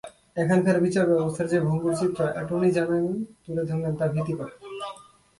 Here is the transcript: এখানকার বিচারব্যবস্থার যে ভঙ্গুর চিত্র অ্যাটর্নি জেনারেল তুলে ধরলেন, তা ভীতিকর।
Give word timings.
এখানকার 0.37 0.77
বিচারব্যবস্থার 0.79 1.47
যে 1.47 1.57
ভঙ্গুর 1.59 1.93
চিত্র 1.99 2.19
অ্যাটর্নি 2.33 2.69
জেনারেল 2.71 3.07
তুলে 3.43 3.63
ধরলেন, 3.69 3.93
তা 3.95 4.05
ভীতিকর। 4.13 4.49